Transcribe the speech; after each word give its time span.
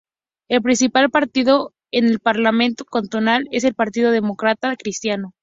El 0.49 0.63
principal 0.63 1.11
partido 1.11 1.75
en 1.91 2.05
el 2.07 2.19
parlamento 2.19 2.85
cantonal 2.85 3.47
es 3.51 3.63
el 3.65 3.75
Partido 3.75 4.09
Demócrata 4.09 4.75
Cristiano. 4.75 5.35